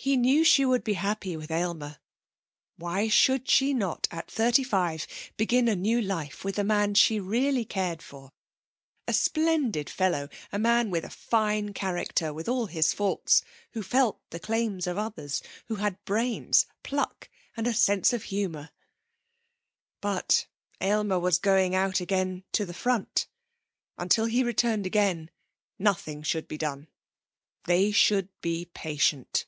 [0.00, 1.98] He knew she would be happy with Aylmer.
[2.76, 7.18] Why should she not at thirty five begin a new life with the man she
[7.18, 8.30] really cared for
[9.08, 13.42] a splendid fellow, a man with a fine character, with all his faults,
[13.72, 18.70] who felt the claims of others, who had brains, pluck, and a sense of honour?
[20.00, 20.46] But
[20.80, 23.26] Aylmer was going out again to the front.
[23.98, 25.28] Until he returned again,
[25.76, 26.86] nothing should be done.
[27.64, 29.44] They should be patient.